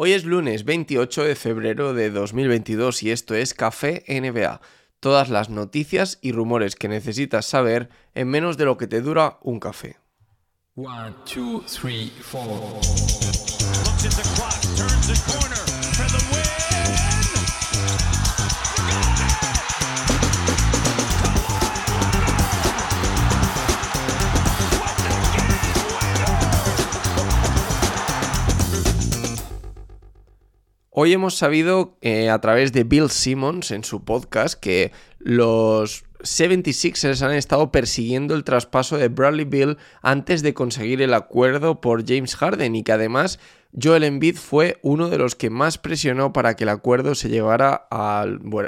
[0.00, 4.60] Hoy es lunes 28 de febrero de 2022 y esto es Café NBA.
[5.00, 9.38] Todas las noticias y rumores que necesitas saber en menos de lo que te dura
[9.42, 9.96] un café.
[10.76, 12.12] One, two, three,
[31.00, 37.22] Hoy hemos sabido eh, a través de Bill Simmons en su podcast que los 76ers
[37.22, 42.34] han estado persiguiendo el traspaso de Bradley Bill antes de conseguir el acuerdo por James
[42.34, 43.38] Harden y que además
[43.80, 47.86] Joel Embiid fue uno de los que más presionó para que el acuerdo se llevara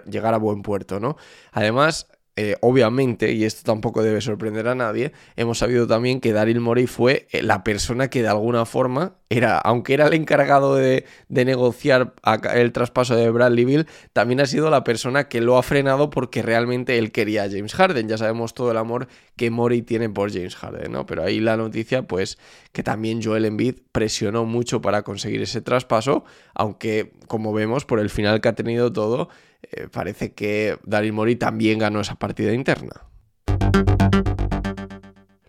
[0.07, 1.17] llegara a buen puerto, ¿no?
[1.51, 2.07] Además,
[2.43, 6.87] eh, obviamente, y esto tampoco debe sorprender a nadie, hemos sabido también que Daryl Morey
[6.87, 12.15] fue eh, la persona que de alguna forma era, aunque era el encargado de, negociar
[12.55, 16.41] el traspaso de Bradley Bill, también ha sido la persona que lo ha frenado porque
[16.41, 18.09] realmente él quería a James Harden.
[18.09, 21.05] Ya sabemos todo el amor que Morey tiene por James Harden, ¿no?
[21.05, 22.39] Pero ahí la noticia, pues,
[22.73, 26.25] que también Joel Embiid presionó mucho para conseguir ese traspaso,
[26.55, 29.29] aunque, como vemos, por el final que ha tenido todo,
[29.63, 33.03] eh, parece que Daryl Morey también ganó esa partida interna.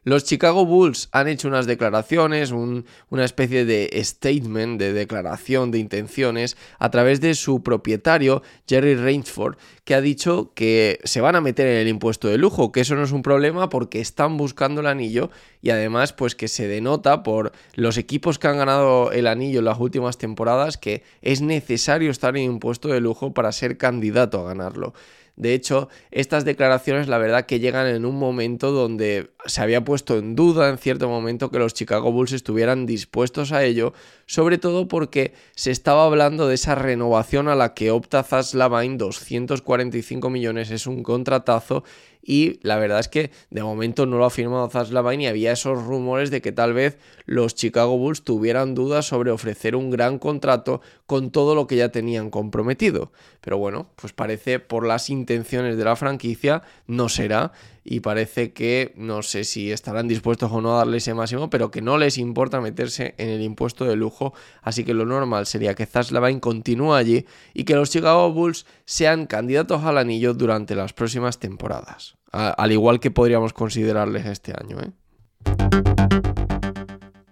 [0.04, 5.78] Los Chicago Bulls han hecho unas declaraciones, un, una especie de statement, de declaración de
[5.78, 11.42] intenciones, a través de su propietario, Jerry Rainsford, que ha dicho que se van a
[11.42, 14.82] meter en el impuesto de lujo, que eso no es un problema porque están buscando
[14.82, 15.30] el anillo
[15.62, 19.66] y además pues que se denota por los equipos que han ganado el anillo en
[19.66, 24.48] las últimas temporadas que es necesario estar en impuesto de lujo para ser candidato a
[24.48, 24.96] ganarlo.
[25.42, 30.20] De hecho, estas declaraciones la verdad que llegan en un momento donde se había puesto
[30.20, 33.92] en duda en cierto momento que los Chicago Bulls estuvieran dispuestos a ello,
[34.28, 38.98] sobre todo porque se estaba hablando de esa renovación a la que opta Zaz Lavine,
[38.98, 41.84] 245 millones es un contratazo
[42.22, 45.52] y la verdad es que de momento no lo ha firmado Zaz Lavine y había
[45.52, 50.20] esos rumores de que tal vez los Chicago Bulls tuvieran dudas sobre ofrecer un gran
[50.20, 53.12] contrato con todo lo que ya tenían comprometido.
[53.42, 57.52] Pero bueno, pues parece por las intenciones de la franquicia no será
[57.84, 61.72] y parece que no sé si estarán dispuestos o no a darle ese máximo, pero
[61.72, 65.74] que no les importa meterse en el impuesto de lujo, así que lo normal sería
[65.74, 70.76] que Zach Lavine continúe allí y que los Chicago Bulls sean candidatos al anillo durante
[70.76, 74.78] las próximas temporadas, al igual que podríamos considerarles este año.
[74.80, 76.51] ¿eh?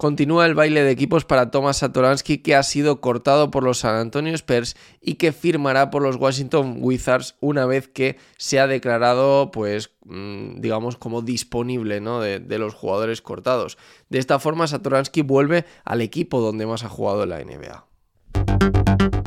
[0.00, 3.96] Continúa el baile de equipos para Thomas Satoransky que ha sido cortado por los San
[3.96, 9.50] Antonio Spurs y que firmará por los Washington Wizards una vez que se ha declarado
[9.50, 12.18] pues mm, digamos como disponible ¿no?
[12.18, 13.76] de, de, los jugadores cortados.
[14.08, 19.19] De esta forma Satoransky vuelve al equipo donde más ha jugado en la NBA.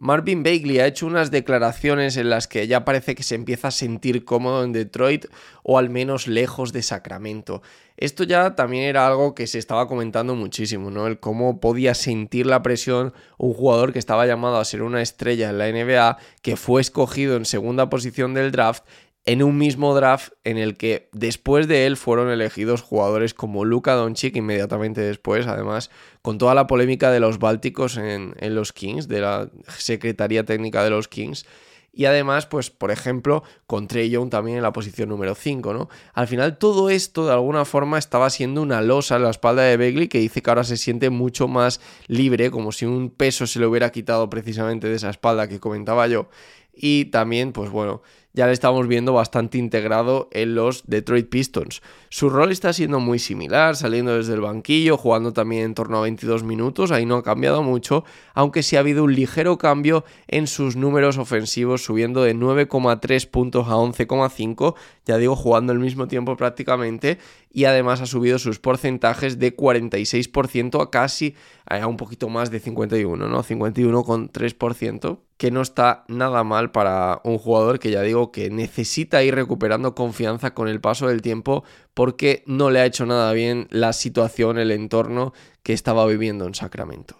[0.00, 3.72] Marvin Bagley ha hecho unas declaraciones en las que ya parece que se empieza a
[3.72, 5.26] sentir cómodo en Detroit
[5.64, 7.62] o al menos lejos de Sacramento.
[7.96, 11.08] Esto ya también era algo que se estaba comentando muchísimo, ¿no?
[11.08, 15.50] El cómo podía sentir la presión un jugador que estaba llamado a ser una estrella
[15.50, 18.84] en la NBA, que fue escogido en segunda posición del draft
[19.28, 23.92] en un mismo draft en el que después de él fueron elegidos jugadores como Luka
[23.92, 25.90] Doncic inmediatamente después, además
[26.22, 30.82] con toda la polémica de los bálticos en, en los Kings, de la Secretaría Técnica
[30.82, 31.44] de los Kings,
[31.92, 35.90] y además, pues, por ejemplo, con Trey Young también en la posición número 5, ¿no?
[36.14, 39.76] Al final todo esto de alguna forma estaba siendo una losa en la espalda de
[39.76, 43.58] Begley que dice que ahora se siente mucho más libre, como si un peso se
[43.58, 46.30] le hubiera quitado precisamente de esa espalda que comentaba yo.
[46.72, 48.00] Y también, pues bueno,
[48.38, 51.82] ya le estamos viendo bastante integrado en los Detroit Pistons.
[52.08, 56.02] Su rol está siendo muy similar, saliendo desde el banquillo, jugando también en torno a
[56.02, 58.04] 22 minutos, ahí no ha cambiado mucho,
[58.34, 63.66] aunque sí ha habido un ligero cambio en sus números ofensivos, subiendo de 9,3 puntos
[63.66, 67.18] a 11,5, ya digo, jugando el mismo tiempo prácticamente,
[67.50, 71.34] y además ha subido sus porcentajes de 46% a casi
[71.66, 73.42] a un poquito más de 51, ¿no?
[73.42, 79.34] 51,3%, que no está nada mal para un jugador que ya digo que necesita ir
[79.34, 81.64] recuperando confianza con el paso del tiempo
[81.94, 85.32] porque no le ha hecho nada bien la situación, el entorno
[85.62, 87.16] que estaba viviendo en Sacramento.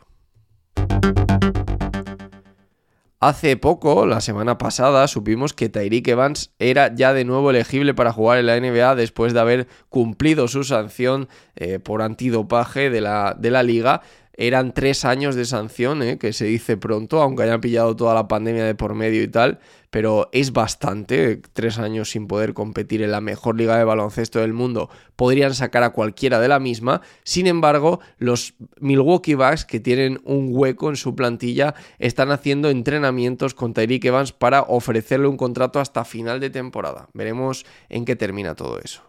[3.20, 8.12] Hace poco, la semana pasada, supimos que Tyreek Evans era ya de nuevo elegible para
[8.12, 13.37] jugar en la NBA después de haber cumplido su sanción eh, por antidopaje de la,
[13.37, 14.03] de la liga
[14.38, 16.17] eran tres años de sanción, ¿eh?
[16.17, 19.58] que se dice pronto, aunque hayan pillado toda la pandemia de por medio y tal,
[19.90, 24.52] pero es bastante, tres años sin poder competir en la mejor liga de baloncesto del
[24.52, 30.20] mundo, podrían sacar a cualquiera de la misma, sin embargo, los Milwaukee Bucks, que tienen
[30.23, 35.81] un hueco en su plantilla, están haciendo entrenamientos con Tyreek Evans para ofrecerle un contrato
[35.81, 37.08] hasta final de temporada.
[37.12, 39.02] Veremos en qué termina todo eso.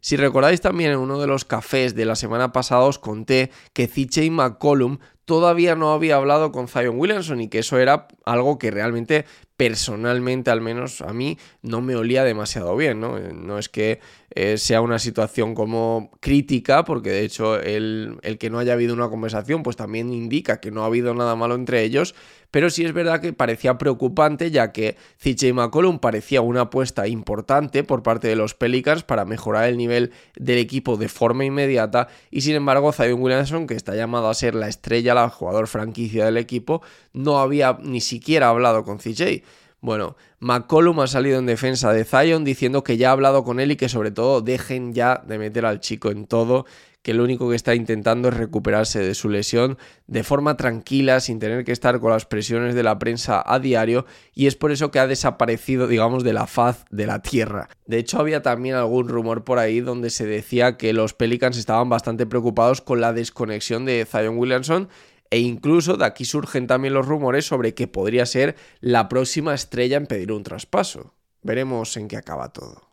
[0.00, 3.88] Si recordáis también en uno de los cafés de la semana pasada os conté que
[3.88, 4.98] CJ McCollum
[5.28, 9.26] todavía no había hablado con Zion Williamson y que eso era algo que realmente
[9.58, 13.18] personalmente al menos a mí no me olía demasiado bien, ¿no?
[13.18, 18.50] No es que eh, sea una situación como crítica, porque de hecho el, el, que
[18.50, 21.82] no haya habido una conversación pues también indica que no ha habido nada malo entre
[21.82, 22.14] ellos,
[22.50, 27.84] pero sí es verdad que parecía preocupante ya que CJ McCollum parecía una apuesta importante
[27.84, 32.42] por parte de los Pelicans para mejorar el nivel del equipo de forma inmediata y
[32.42, 36.82] sin embargo Zion Williamson, que está llamado a ser la estrella, jugador franquicia del equipo,
[37.12, 39.42] no había ni siquiera hablado con CJ.
[39.80, 43.70] Bueno, McCollum ha salido en defensa de Zion diciendo que ya ha hablado con él
[43.70, 46.66] y que sobre todo dejen ya de meter al chico en todo,
[47.02, 49.78] que lo único que está intentando es recuperarse de su lesión
[50.08, 54.04] de forma tranquila, sin tener que estar con las presiones de la prensa a diario,
[54.34, 57.68] y es por eso que ha desaparecido, digamos, de la faz de la tierra.
[57.86, 61.88] De hecho, había también algún rumor por ahí donde se decía que los Pelicans estaban
[61.88, 64.88] bastante preocupados con la desconexión de Zion Williamson
[65.30, 69.96] e incluso de aquí surgen también los rumores sobre que podría ser la próxima estrella
[69.96, 71.14] en pedir un traspaso.
[71.42, 72.88] Veremos en qué acaba todo.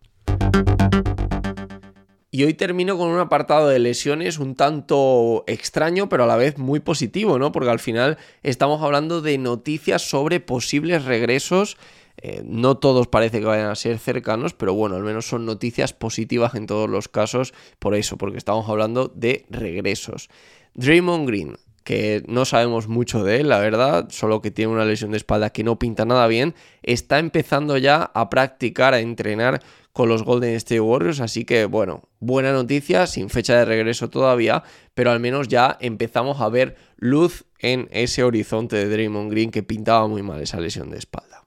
[2.36, 6.58] Y hoy termino con un apartado de lesiones un tanto extraño, pero a la vez
[6.58, 7.54] muy positivo, ¿no?
[7.54, 11.78] Porque al final estamos hablando de noticias sobre posibles regresos.
[12.18, 15.94] Eh, no todos parece que vayan a ser cercanos, pero bueno, al menos son noticias
[15.94, 20.30] positivas en todos los casos, por eso, porque estamos hablando de regresos.
[20.74, 21.56] Draymond Green
[21.86, 25.52] que no sabemos mucho de él, la verdad, solo que tiene una lesión de espalda
[25.52, 29.62] que no pinta nada bien, está empezando ya a practicar, a entrenar
[29.94, 34.64] con los Golden State Warriors, así que bueno, buena noticia, sin fecha de regreso todavía,
[34.96, 39.62] pero al menos ya empezamos a ver luz en ese horizonte de Draymond Green que
[39.62, 41.46] pintaba muy mal esa lesión de espalda.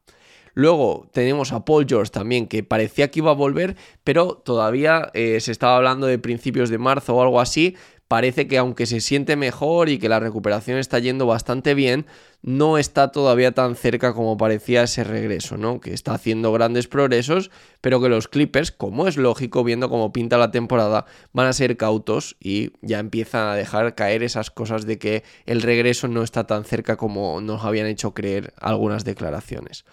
[0.55, 5.39] Luego tenemos a Paul George también, que parecía que iba a volver, pero todavía eh,
[5.41, 7.77] se estaba hablando de principios de marzo o algo así,
[8.09, 12.07] parece que aunque se siente mejor y que la recuperación está yendo bastante bien,
[12.41, 15.81] no está todavía tan cerca como parecía ese regreso, ¿no?
[15.81, 17.51] Que está haciendo grandes progresos,
[17.81, 21.77] pero que los Clippers, como es lógico, viendo cómo pinta la temporada, van a ser
[21.77, 26.47] cautos y ya empiezan a dejar caer esas cosas de que el regreso no está
[26.47, 29.85] tan cerca como nos habían hecho creer algunas declaraciones.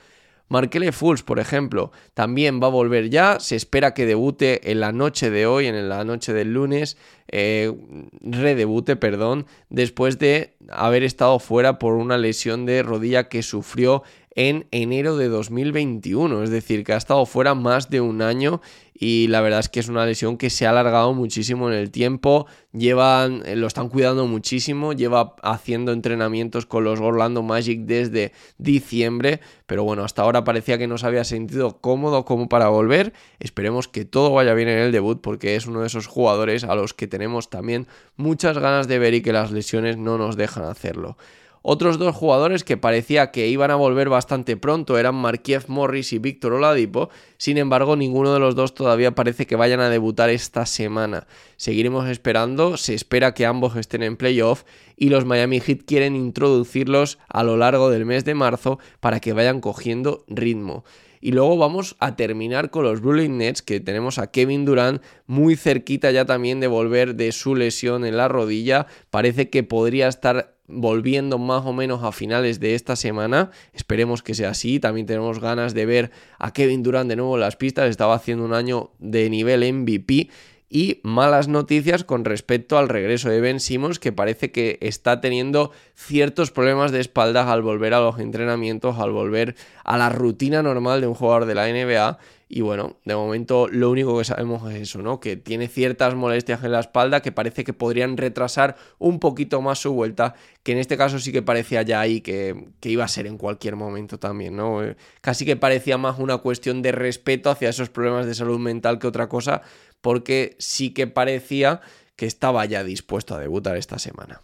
[0.47, 3.39] Markele Fulls, por ejemplo, también va a volver ya.
[3.39, 6.97] Se espera que debute en la noche de hoy, en la noche del lunes.
[7.27, 7.73] Eh,
[8.21, 14.03] redebute, perdón, después de haber estado fuera por una lesión de rodilla que sufrió
[14.35, 18.61] en enero de 2021, es decir, que ha estado fuera más de un año
[18.97, 21.91] y la verdad es que es una lesión que se ha alargado muchísimo en el
[21.91, 28.31] tiempo, llevan, eh, lo están cuidando muchísimo, lleva haciendo entrenamientos con los Orlando Magic desde
[28.57, 33.13] diciembre, pero bueno, hasta ahora parecía que no se había sentido cómodo como para volver,
[33.39, 36.75] esperemos que todo vaya bien en el debut porque es uno de esos jugadores a
[36.75, 40.65] los que tenemos también muchas ganas de ver y que las lesiones no nos dejan
[40.65, 41.15] hacerlo.
[41.61, 46.19] Otros dos jugadores que parecía que iban a volver bastante pronto eran Markiev Morris y
[46.19, 50.65] Víctor Oladipo, sin embargo ninguno de los dos todavía parece que vayan a debutar esta
[50.65, 51.25] semana.
[51.55, 54.63] Seguiremos esperando, se espera que ambos estén en playoff
[54.97, 59.31] y los Miami Heat quieren introducirlos a lo largo del mes de marzo para que
[59.31, 60.83] vayan cogiendo ritmo.
[61.25, 65.55] Y luego vamos a terminar con los Brooklyn Nets, que tenemos a Kevin Durant muy
[65.55, 68.85] cerquita ya también de volver de su lesión en la rodilla.
[69.09, 73.49] Parece que podría estar volviendo más o menos a finales de esta semana.
[73.73, 74.79] Esperemos que sea así.
[74.79, 77.89] También tenemos ganas de ver a Kevin Durant de nuevo en las pistas.
[77.89, 80.29] Estaba haciendo un año de nivel MVP.
[80.69, 85.71] Y malas noticias con respecto al regreso de Ben Simmons, que parece que está teniendo
[85.95, 91.01] ciertos problemas de espalda al volver a los entrenamientos, al volver a la rutina normal
[91.01, 92.17] de un jugador de la NBA.
[92.47, 95.19] Y bueno, de momento lo único que sabemos es eso, ¿no?
[95.19, 99.79] Que tiene ciertas molestias en la espalda que parece que podrían retrasar un poquito más
[99.79, 103.07] su vuelta, que en este caso sí que parecía ya ahí que, que iba a
[103.07, 104.83] ser en cualquier momento también, ¿no?
[104.83, 108.99] Eh, casi que parecía más una cuestión de respeto hacia esos problemas de salud mental
[108.99, 109.63] que otra cosa,
[110.01, 111.81] porque sí que parecía
[112.15, 114.41] que estaba ya dispuesto a debutar esta semana.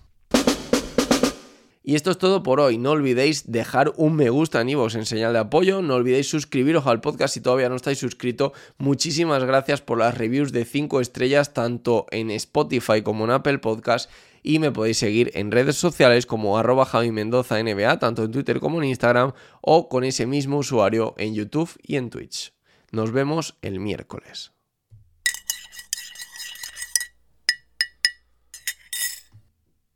[1.83, 2.77] Y esto es todo por hoy.
[2.77, 5.81] No olvidéis dejar un me gusta en iVoox en señal de apoyo.
[5.81, 8.53] No olvidéis suscribiros al podcast si todavía no estáis suscrito.
[8.77, 14.11] Muchísimas gracias por las reviews de 5 estrellas tanto en Spotify como en Apple Podcast.
[14.43, 18.59] Y me podéis seguir en redes sociales como arroba Javi Mendoza NBA, tanto en Twitter
[18.59, 22.53] como en Instagram, o con ese mismo usuario en YouTube y en Twitch.
[22.91, 24.51] Nos vemos el miércoles.